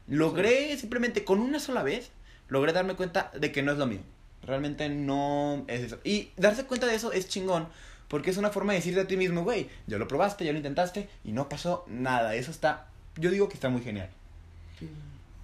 [0.08, 2.10] Logré simplemente con una sola vez,
[2.48, 4.00] logré darme cuenta de que no es lo mío.
[4.44, 5.98] Realmente no es eso.
[6.04, 7.68] Y darse cuenta de eso es chingón,
[8.08, 10.56] porque es una forma de decirte a ti mismo, güey, ya lo probaste, ya lo
[10.58, 12.34] intentaste y no pasó nada.
[12.34, 14.08] Eso está, yo digo que está muy genial.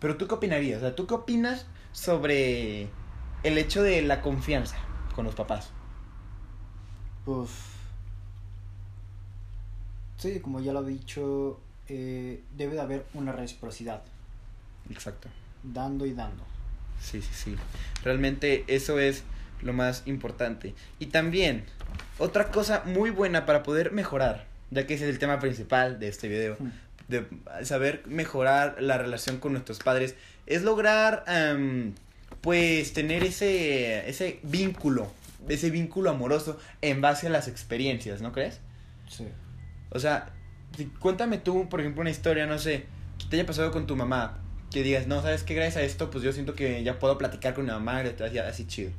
[0.01, 0.79] Pero tú qué opinarías?
[0.79, 2.89] O sea, ¿tú qué opinas sobre
[3.43, 4.77] el hecho de la confianza
[5.15, 5.71] con los papás?
[7.25, 7.51] Pues.
[10.17, 14.03] Sí, como ya lo he dicho, eh, debe de haber una reciprocidad.
[14.91, 15.29] Exacto.
[15.63, 16.45] Dando y dando.
[17.01, 17.57] Sí, sí, sí.
[18.03, 19.23] Realmente eso es
[19.63, 20.75] lo más importante.
[20.99, 21.65] Y también,
[22.19, 26.09] otra cosa muy buena para poder mejorar, ya que ese es el tema principal de
[26.09, 26.71] este video, Hmm.
[27.09, 27.27] De
[27.63, 30.15] saber mejorar la relación con nuestros padres,
[30.47, 31.95] es lograr, am,
[32.41, 35.11] pues, tener ese, ese vínculo,
[35.49, 38.61] ese vínculo amoroso en base a las experiencias, ¿no crees?
[39.09, 39.27] Sí.
[39.91, 40.31] O sea,
[41.01, 42.87] cuéntame tú, por ejemplo, una historia, no sé,
[43.19, 44.39] que te haya pasado con tu mamá,
[44.71, 45.55] que digas, no, ¿sabes qué?
[45.55, 48.39] Gracias a esto, pues yo siento que ya puedo platicar con mi mamá, y así,
[48.39, 48.91] así chido.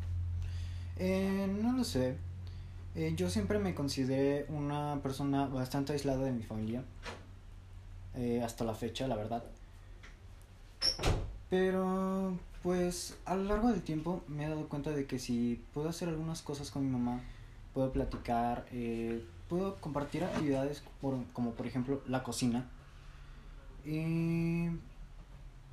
[0.97, 2.15] Eh, no lo sé.
[2.95, 6.83] Eh, yo siempre me consideré una persona bastante aislada de mi familia.
[8.15, 9.43] Eh, hasta la fecha, la verdad.
[11.49, 15.89] Pero, pues, a lo largo del tiempo me he dado cuenta de que si puedo
[15.89, 17.21] hacer algunas cosas con mi mamá,
[17.73, 22.69] puedo platicar, eh, puedo compartir actividades por- como por ejemplo la cocina.
[23.85, 24.67] Y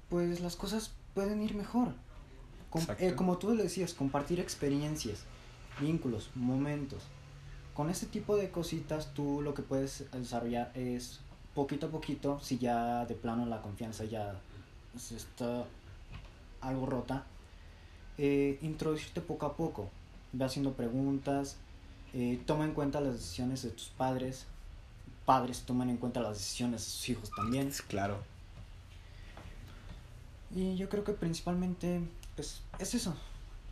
[0.08, 1.88] pues las cosas pueden ir mejor.
[2.70, 5.24] Com- eh, como tú le decías, compartir experiencias.
[5.78, 7.02] vínculos, momentos.
[7.74, 11.20] Con este tipo de cositas tú lo que puedes desarrollar es
[11.56, 14.38] poquito a poquito, si ya de plano la confianza ya
[14.94, 15.64] está
[16.60, 17.24] algo rota,
[18.18, 19.90] eh, introducirte poco a poco,
[20.32, 21.56] ve haciendo preguntas,
[22.12, 24.46] eh, toma en cuenta las decisiones de tus padres,
[25.24, 27.72] padres toman en cuenta las decisiones de sus hijos también.
[27.88, 28.18] Claro.
[30.54, 32.00] Y yo creo que principalmente,
[32.36, 33.16] pues, es eso.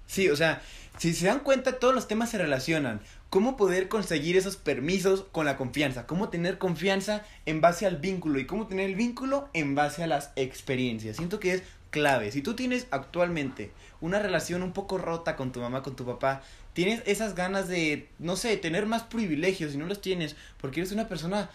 [0.07, 0.62] Sí, o sea,
[0.99, 3.01] si se dan cuenta, todos los temas se relacionan.
[3.31, 6.07] ¿Cómo poder conseguir esos permisos con la confianza?
[6.07, 8.38] ¿Cómo tener confianza en base al vínculo?
[8.38, 11.17] ¿Y cómo tener el vínculo en base a las experiencias?
[11.17, 12.31] Siento que es clave.
[12.31, 16.43] Si tú tienes actualmente una relación un poco rota con tu mamá, con tu papá,
[16.75, 20.93] tienes esas ganas de, no sé, tener más privilegios y no los tienes porque eres
[20.93, 21.51] una persona,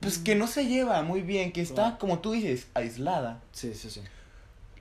[0.00, 3.40] pues que no se lleva muy bien, que está, como tú dices, aislada.
[3.52, 4.02] Sí, sí, sí.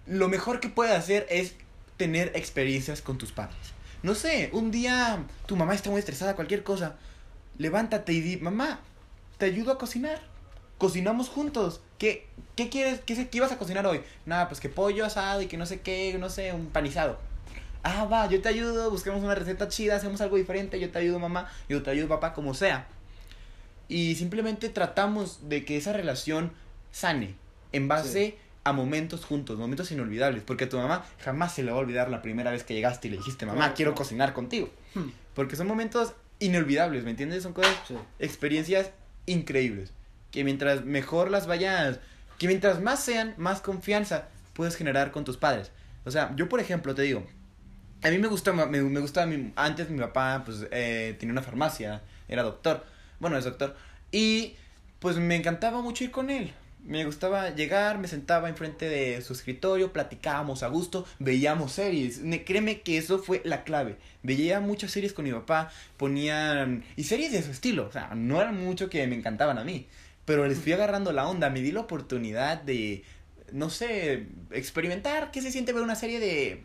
[0.07, 1.53] Lo mejor que puedes hacer es
[2.01, 3.59] tener experiencias con tus padres.
[4.01, 6.95] No sé, un día tu mamá está muy estresada, cualquier cosa.
[7.59, 8.79] Levántate y di, mamá,
[9.37, 10.19] te ayudo a cocinar.
[10.79, 11.79] Cocinamos juntos.
[11.99, 13.01] ¿Qué, qué quieres?
[13.01, 14.01] ¿Qué, ¿Qué ibas a cocinar hoy?
[14.25, 17.19] Nada, pues que pollo asado y que no sé qué, no sé, un panizado.
[17.83, 21.19] Ah, va, yo te ayudo, busquemos una receta chida, hacemos algo diferente, yo te ayudo
[21.19, 22.87] mamá, yo te ayudo papá, como sea.
[23.87, 26.51] Y simplemente tratamos de que esa relación
[26.91, 27.35] sane
[27.71, 28.35] en base Sí.
[28.63, 32.09] A momentos juntos, momentos inolvidables, porque a tu mamá jamás se le va a olvidar
[32.09, 34.69] la primera vez que llegaste y le dijiste, mamá, quiero cocinar contigo.
[34.93, 37.43] Hmm, Porque son momentos inolvidables, ¿me entiendes?
[37.43, 37.95] Son cosas, Sí.
[38.19, 38.91] experiencias
[39.25, 39.93] increíbles.
[40.31, 41.99] Que mientras mejor las vayas,
[42.37, 45.71] que mientras más sean, más confianza puedes generar con tus padres.
[46.05, 47.25] O sea, yo por ejemplo te digo,
[48.03, 51.41] a mí me gusta, me, me gusta, mi- antes mi papá pues eh, tenía una
[51.43, 52.83] farmacia, era doctor,
[53.19, 53.75] bueno es doctor,
[54.11, 54.55] y
[54.99, 56.53] pues me encantaba mucho ir con él.
[56.83, 62.19] Me gustaba llegar, me sentaba enfrente de su escritorio, platicábamos a gusto, veíamos series.
[62.21, 63.97] Ne- Créeme que eso fue la clave.
[64.23, 66.83] Veía muchas series con mi papá, ponían...
[66.95, 69.87] Y series de su estilo, o sea, no eran mucho que me encantaban a mí.
[70.25, 73.03] Pero les fui agarrando la onda, me di la oportunidad de,
[73.51, 76.63] no sé, experimentar qué se siente ver una serie de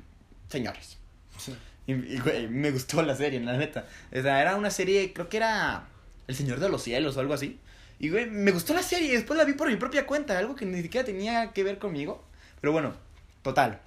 [0.48, 0.96] señores.
[1.38, 1.54] Sí.
[1.86, 3.86] Y, y, güey, me gustó la serie, la neta.
[4.12, 5.88] O sea, era una serie, creo que era
[6.26, 7.58] El Señor de los Cielos o algo así.
[7.98, 9.08] Y, güey, me gustó la serie.
[9.08, 11.78] y Después la vi por mi propia cuenta, algo que ni siquiera tenía que ver
[11.78, 12.22] conmigo.
[12.60, 12.94] Pero bueno,
[13.42, 13.80] total.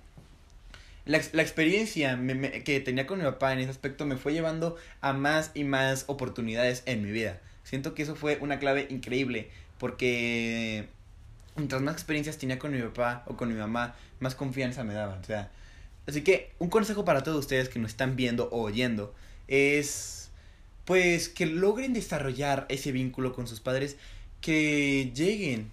[1.06, 2.20] La, la experiencia
[2.64, 6.06] que tenía con mi papá en ese aspecto me fue llevando a más y más
[6.08, 7.40] oportunidades en mi vida.
[7.64, 10.88] Siento que eso fue una clave increíble porque
[11.56, 15.20] mientras más experiencias tenía con mi papá o con mi mamá, más confianza me daban.
[15.20, 15.50] O sea,
[16.08, 19.14] así que un consejo para todos ustedes que nos están viendo o oyendo
[19.48, 20.19] es
[20.90, 23.96] pues que logren desarrollar ese vínculo con sus padres,
[24.42, 25.70] que lleguen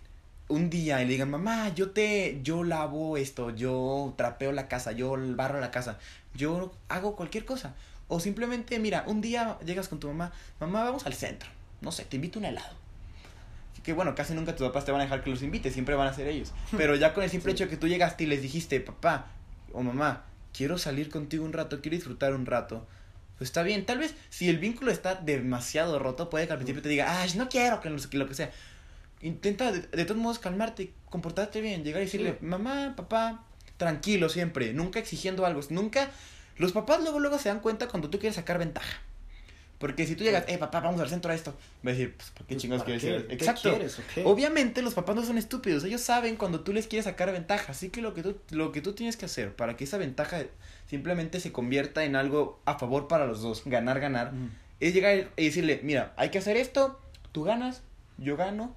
[0.49, 4.93] un día y le digan, mamá, yo te, yo lavo esto, yo trapeo la casa,
[4.93, 5.99] yo barro la casa,
[6.35, 7.75] yo hago cualquier cosa.
[8.09, 11.49] O simplemente, mira, un día llegas con tu mamá, mamá, vamos al centro,
[11.81, 12.77] no sé, te invito a un helado.
[13.83, 16.09] Que bueno, casi nunca tus papás te van a dejar que los invites, siempre van
[16.09, 16.53] a ser ellos.
[16.77, 17.63] Pero ya con el simple Sí.
[17.63, 19.29] hecho que tú llegaste y les dijiste, papá
[19.73, 22.87] o mamá, quiero salir contigo un rato, quiero disfrutar un rato,
[23.39, 23.85] pues está bien.
[23.87, 27.33] Tal vez si el vínculo está demasiado roto, puede que al principio te diga, ay,
[27.37, 28.51] no quiero, que, no lo que sea.
[29.21, 32.47] Intenta de, de todos modos calmarte, comportarte bien, llegar y decirle, Sí.
[32.47, 33.45] mamá, papá,
[33.77, 36.11] tranquilo siempre, nunca exigiendo algo, nunca...
[36.59, 39.03] Los papás luego luego se dan cuenta cuando tú quieres sacar ventaja.
[39.79, 41.51] Porque si tú llegas, eh, papá, vamos al centro a esto,
[41.87, 43.27] va a decir, pues, ¿por qué Pues, chingados ¿para quieres ir?
[43.29, 43.69] ¿Qué Exacto.
[43.71, 43.99] quieres?
[44.25, 47.91] Obviamente los papás no son estúpidos, ellos saben cuando tú les quieres sacar ventaja, así
[47.91, 50.45] que lo que tú, lo que tú tienes que hacer para que esa ventaja
[50.89, 54.49] simplemente se convierta en algo a favor para los dos, ganar, ganar, Mm.
[54.81, 56.99] es llegar y decirle, mira, hay que hacer esto,
[57.33, 57.83] tú ganas,
[58.17, 58.75] yo gano,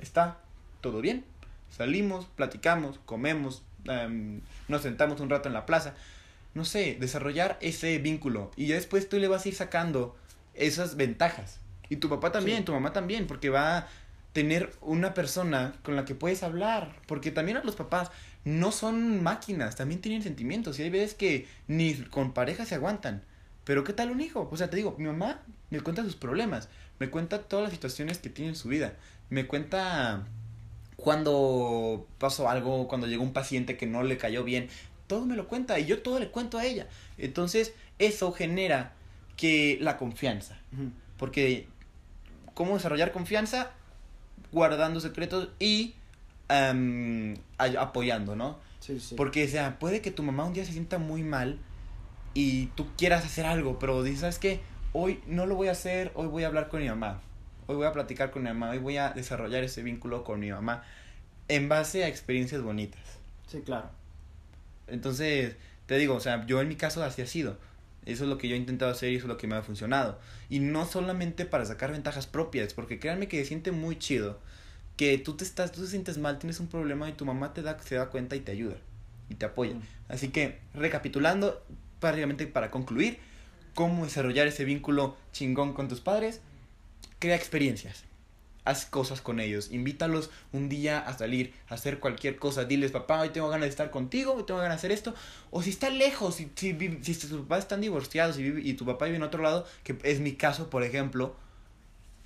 [0.00, 0.38] está
[0.82, 1.24] todo bien,
[1.70, 5.94] salimos, platicamos, comemos, em, nos sentamos un rato en la plaza,
[6.54, 10.16] no sé, desarrollar ese vínculo y ya después tú le vas a ir sacando
[10.54, 11.60] esas ventajas.
[11.88, 12.64] Y tu papá también, Sí.
[12.64, 13.88] tu mamá también, porque va a
[14.32, 18.10] tener una persona con la que puedes hablar, porque también a los papás
[18.44, 23.22] no son máquinas, también tienen sentimientos y hay veces que ni con pareja se aguantan.
[23.64, 24.48] Pero ¿qué tal un hijo?
[24.50, 28.18] O sea, te digo, mi mamá me cuenta sus problemas, me cuenta todas las situaciones
[28.18, 28.94] que tiene en su vida,
[29.28, 30.24] me cuenta
[30.96, 34.68] cuando pasó algo, cuando llegó un paciente que no le cayó bien,
[35.10, 36.86] todo me lo cuenta y yo todo le cuento a ella.
[37.18, 38.92] Entonces, eso genera
[39.36, 40.56] que la confianza,
[41.16, 41.66] porque
[42.54, 43.72] ¿cómo desarrollar confianza?
[44.52, 45.94] Guardando secretos y
[46.48, 48.58] ay- apoyando, ¿no?
[48.78, 49.16] Sí, sí.
[49.16, 51.58] Porque, o sea, puede que tu mamá un día se sienta muy mal
[52.32, 54.60] y tú quieras hacer algo, pero dices, ¿sabes qué?
[54.92, 57.20] Hoy no lo voy a hacer, hoy voy a hablar con mi mamá.
[57.66, 60.52] Hoy voy a platicar con mi mamá, hoy voy a desarrollar ese vínculo con mi
[60.52, 60.84] mamá
[61.48, 63.00] en base a experiencias bonitas.
[63.48, 63.90] Sí, claro.
[64.90, 67.56] Entonces, te digo, o sea, yo en mi caso así ha sido.
[68.06, 69.62] Eso es lo que yo he intentado hacer y eso es lo que me ha
[69.62, 70.18] funcionado.
[70.48, 74.38] Y no solamente para sacar ventajas propias, porque créanme que se siente muy chido
[74.96, 77.62] que tú te estás, tú te sientes mal, tienes un problema y tu mamá te
[77.62, 78.76] da, se da cuenta y te ayuda
[79.28, 79.76] y te apoya.
[80.08, 81.64] Así que, recapitulando,
[82.00, 83.18] prácticamente para concluir,
[83.74, 86.40] cómo desarrollar ese vínculo chingón con tus padres,
[87.18, 88.04] crea experiencias.
[88.64, 92.64] Haz cosas con ellos, invítalos un día a salir, a hacer cualquier cosa.
[92.64, 95.14] Diles, papá, hoy tengo ganas de estar contigo, hoy tengo ganas de hacer esto.
[95.50, 98.84] O si está lejos, si, si, si tus papás están divorciados y, vive- y tu
[98.84, 101.34] papá vive en otro lado, que es mi caso, por ejemplo,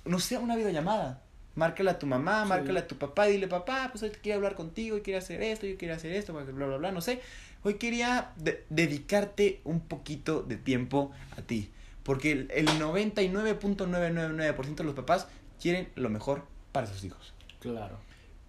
[0.03, 1.21] no sé, una videollamada.
[1.55, 2.49] Márcala a tu mamá, Sí.
[2.49, 5.65] márcala a tu papá, dile, papá, pues hoy quiero hablar contigo, hoy quiero hacer esto,
[5.65, 7.21] yo quiero hacer esto, bla, bla, bla, bla, no sé.
[7.63, 11.71] Hoy quería de- dedicarte un poquito de tiempo a ti.
[12.03, 15.27] Porque el, el 99.999% de los papás
[15.61, 17.33] quieren lo mejor para sus hijos.
[17.59, 17.97] Claro.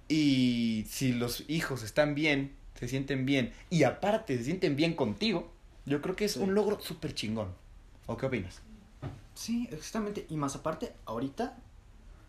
[0.08, 5.50] Y si los hijos están bien, se sienten bien, y aparte se sienten bien contigo,
[5.86, 6.40] yo creo que es Sí.
[6.40, 7.48] un logro súper chingón.
[8.06, 8.60] ¿O qué opinas?
[9.34, 10.26] Sí, exactamente.
[10.30, 11.56] Y más aparte, ahorita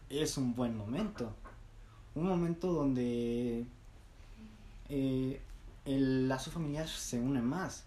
[0.09, 1.33] es un buen momento.
[2.15, 3.65] Un momento donde
[4.89, 5.41] eh,
[5.85, 7.85] el lazo familiar se une más.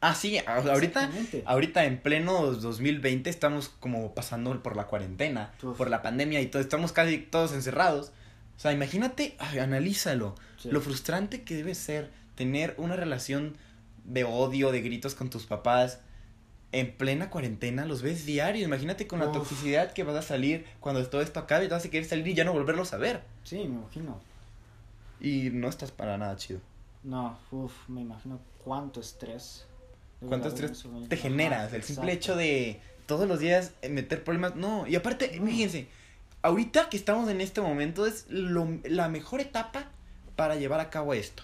[0.00, 1.10] Ah, sí, ahorita,
[1.44, 5.76] ahorita en pleno 2020 estamos como pasando por la cuarentena, Uf.
[5.76, 8.12] por la pandemia y todo, estamos casi todos encerrados.
[8.56, 10.70] O sea, imagínate, ay, analízalo, Sí.
[10.70, 13.56] lo frustrante que debe ser tener una relación
[14.04, 16.00] de odio, de gritos con tus papás
[16.70, 18.64] en plena cuarentena, los ves diario.
[18.64, 21.90] Imagínate con la toxicidad que vas a salir cuando todo esto acabe, te vas a
[21.90, 23.22] querer salir y ya no volverlos a ver.
[23.42, 24.20] Sí, me imagino.
[25.20, 26.60] Y no estás para nada chido.
[27.04, 29.64] No, uff, me imagino cuánto estrés.
[30.26, 31.72] ¿Cuánto estrés te generas?
[31.72, 34.56] El simple hecho de todos los días meter problemas.
[34.56, 35.86] No, y aparte, fíjense,
[36.42, 39.90] ahorita que estamos en este momento es lo- la mejor etapa
[40.36, 41.42] para llevar a cabo esto.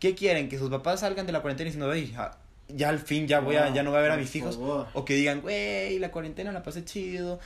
[0.00, 0.48] ¿Qué quieren?
[0.48, 2.38] Que sus papás salgan de la cuarentena diciendo, "Ay, ya,
[2.68, 4.56] ya al fin ya voy a, ya no voy a ver a mis hijos.
[4.56, 4.88] favor.
[4.94, 7.38] O que digan, güey, la cuarentena la pasé chido.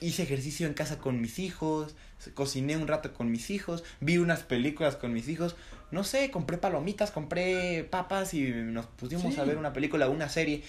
[0.00, 1.94] Hice ejercicio en casa con mis hijos.
[2.34, 3.82] Cociné un rato con mis hijos.
[4.00, 5.56] Vi unas películas con mis hijos.
[5.90, 9.40] No sé, compré palomitas, compré papas y nos pusimos Sí.
[9.40, 10.62] a ver una película, una serie.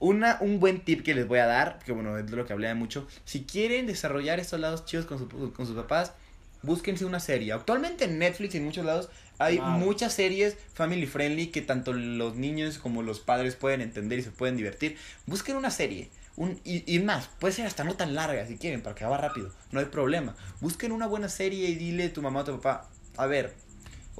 [0.00, 2.52] Una, un buen tip que les voy a dar, que bueno, es de lo que
[2.52, 3.08] hablé mucho.
[3.24, 6.12] Si quieren desarrollar estos lados chidos con, su- con sus papás,
[6.62, 7.52] búsquense una serie.
[7.52, 9.08] Actualmente en Netflix y en muchos lados
[9.40, 14.22] hay muchas series family friendly que tanto los niños como los padres pueden entender y
[14.22, 14.96] se pueden divertir.
[15.26, 16.10] Busquen una serie.
[16.36, 19.18] Un, y, y más, puede ser hasta no tan larga si quieren, para que va
[19.18, 19.52] rápido.
[19.72, 20.36] No hay problema.
[20.60, 23.56] Busquen una buena serie y dile a tu mamá o tu papá, a ver,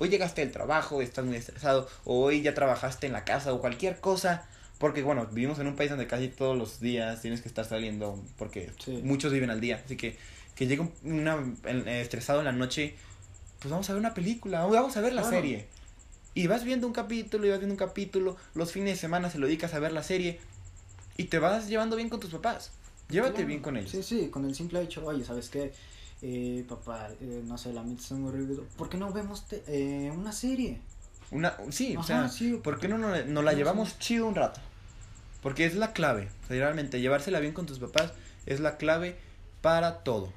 [0.00, 3.60] hoy llegaste del trabajo, estás muy estresado, o hoy ya trabajaste en la casa o
[3.60, 4.46] cualquier cosa.
[4.78, 8.22] Porque bueno, vivimos en un país donde casi todos los días tienes que estar saliendo
[8.36, 9.00] porque Sí.
[9.02, 9.82] muchos viven al día.
[9.84, 10.16] Así que
[10.54, 12.94] que llegue un- una, eh, estresado en la noche,
[13.60, 15.36] pues vamos a ver una película, vamos a ver la Claro.
[15.36, 15.66] serie.
[16.34, 19.38] Y vas viendo un capítulo y vas viendo un capítulo, los fines de semana se
[19.38, 20.38] lo dedicas a ver la serie
[21.16, 22.70] y te vas llevando bien con tus papás.
[23.08, 23.48] Llévate Claro.
[23.48, 23.90] bien con ellos.
[23.90, 25.72] Sí, sí, con el simple hecho, oye, ¿sabes qué?
[26.22, 28.62] Eh, papá, eh, no sé, la muy horrible.
[28.76, 30.80] ¿Por qué no vemos te- eh, una serie?
[31.30, 32.54] Una, sí, o sea, sí.
[32.62, 34.60] ¿por qué no nos la llevamos chido un rato?
[35.42, 38.12] Porque es la clave, o sea, realmente llevársela bien con tus papás
[38.46, 39.16] es la clave
[39.60, 40.32] para todo.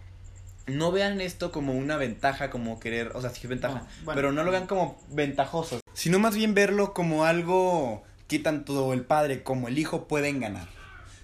[0.68, 4.16] No vean esto como una ventaja, como querer, o sea, sí es ventaja, No, bueno.
[4.16, 9.04] pero no lo vean como ventajoso, sino más bien verlo como algo que tanto el
[9.04, 10.68] padre como el hijo pueden ganar.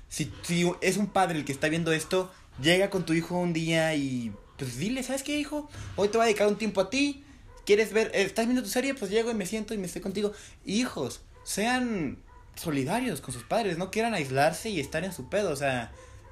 [0.09, 3.53] Si, si es un padre el que está viendo esto, llega con tu hijo un
[3.53, 5.69] día y pues dile, ¿sabes qué, hijo?
[5.95, 7.23] Hoy te voy a dedicar un tiempo a ti.
[7.65, 8.11] ¿Quieres ver?
[8.13, 8.93] eh, ¿Estás viendo tu serie?
[8.93, 10.31] Pues llego y me siento y me estoy contigo.
[10.65, 12.17] Hijos, sean
[12.55, 15.91] solidarios con sus padres, no quieran aislarse y estar en su pedo, o sea,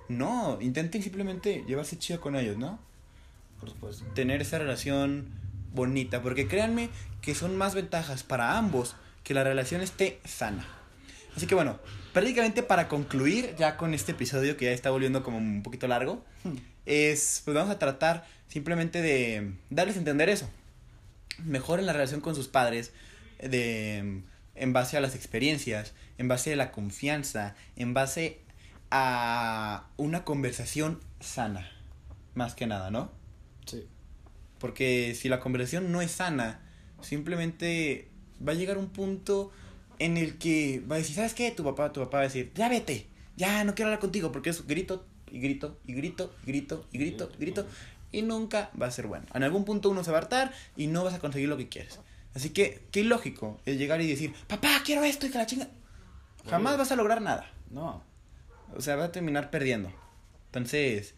[0.09, 2.79] no, intenten simplemente llevarse chido con ellos, ¿no?
[3.59, 4.05] Por supuesto.
[4.13, 5.29] Tener esa relación
[5.73, 6.89] bonita, porque créanme
[7.21, 10.65] que son más ventajas para ambos que la relación esté sana.
[11.35, 11.79] Así que bueno,
[12.15, 16.23] prácticamente para concluir ya con este episodio que ya está volviendo como un poquito largo,
[16.45, 16.55] Hmm.
[16.85, 20.49] es, pues vamos a tratar simplemente de darles a entender eso.
[21.43, 22.93] Mejoren la relación con sus padres
[23.39, 24.21] de,
[24.55, 28.39] en base a las experiencias, en base a la confianza, en base
[28.91, 31.69] a una conversación sana,
[32.33, 33.11] más que nada, ¿no?
[33.65, 33.85] Sí.
[34.59, 36.61] Porque si la conversación no es sana,
[37.01, 38.07] simplemente
[38.39, 39.51] va a llegar un punto
[39.99, 41.51] en el que va a decir, ¿sabes qué?
[41.51, 44.49] Tu papá, tu papá va a decir, ya vete, ya no quiero hablar contigo, porque
[44.49, 47.65] es grito y grito y grito y grito y grito y grito
[48.11, 49.25] y nunca va a ser bueno.
[49.33, 51.67] En algún punto uno se va a hartar y no vas a conseguir lo que
[51.67, 51.99] quieres.
[52.33, 55.67] Así que, qué ilógico es llegar y decir, papá, quiero esto y que la chinga.
[56.49, 57.51] Jamás vas a lograr nada.
[57.71, 58.03] No.
[58.75, 59.91] O sea, va a terminar perdiendo.
[60.47, 61.15] Entonces,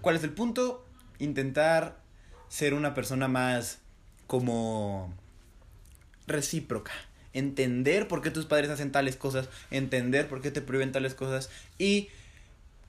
[0.00, 0.84] ¿cuál es el punto?
[1.18, 2.00] Intentar
[2.48, 3.80] ser una persona más
[4.26, 5.12] como
[6.26, 6.92] recíproca
[7.32, 11.50] entender por qué tus padres hacen tales cosas, entender por qué te prohíben tales cosas
[11.78, 12.08] y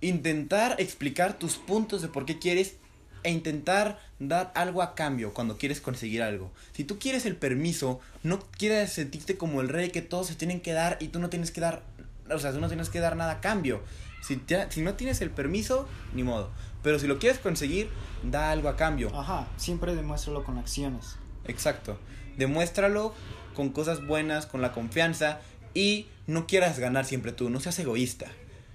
[0.02, 2.76] intentar explicar tus puntos de por qué quieres
[3.24, 6.52] e intentar dar algo a cambio cuando quieres conseguir algo.
[6.74, 10.62] Si tú quieres el permiso, no quieres sentirte como el rey que todos se tienen
[10.62, 11.84] que dar y tú no tienes que dar,
[12.30, 13.82] o sea, tú no tienes que dar nada a cambio.
[14.24, 14.39] Si,
[14.70, 16.52] si no tienes el permiso, ni modo.
[16.84, 17.89] Pero si lo quieres conseguir,
[18.24, 19.16] da algo a cambio.
[19.16, 21.18] Ajá, siempre demuéstralo con acciones.
[21.46, 21.98] Exacto.
[22.42, 23.14] Demuéstralo
[23.54, 25.42] con cosas buenas, con la confianza
[25.76, 28.32] y no quieras ganar siempre tú, no seas egoísta.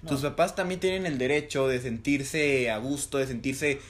[0.07, 3.81] Tus papás también tienen el derecho de sentirse a gusto, de sentirse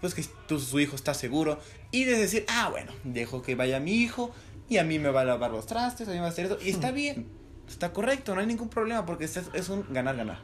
[0.00, 1.60] pues que tu, su hijo está seguro
[1.90, 4.30] y de decir, ah, bueno, dejo que vaya mi hijo
[4.70, 6.46] y a mí me va a lavar los trastes, a mí me va a hacer
[6.46, 7.26] eso y está bien,
[7.68, 10.38] está correcto, no hay ningún problema porque es, es un ganar-ganar.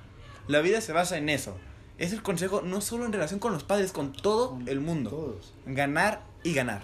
[0.48, 1.56] La vida se basa en eso.
[1.96, 5.08] Es el consejo no solo en relación con los padres, con todo el mundo.
[5.08, 5.54] Todos.
[5.64, 6.82] Ganar y ganar.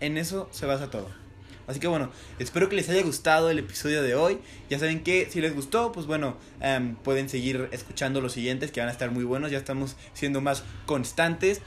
[0.00, 1.23] En eso se basa todo.
[1.66, 4.38] Así que bueno, espero que les haya gustado el episodio de hoy.
[4.70, 8.80] Ya saben que si les gustó, pues bueno, em, pueden seguir escuchando los siguientes que
[8.80, 9.50] van a estar muy buenos.
[9.50, 11.60] Ya estamos siendo más constantes.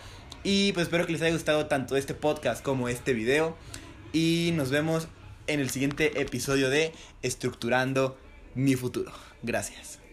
[0.43, 3.57] Y pues espero que les haya gustado tanto este podcast como este video.
[4.13, 5.07] Y nos vemos
[5.47, 8.17] en el siguiente episodio de Estructurando
[8.55, 9.11] mi futuro.
[9.43, 10.06] Gracias.